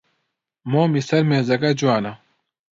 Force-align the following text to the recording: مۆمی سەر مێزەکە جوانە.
مۆمی 0.71 1.01
سەر 1.07 1.23
مێزەکە 1.29 1.71
جوانە. 1.79 2.13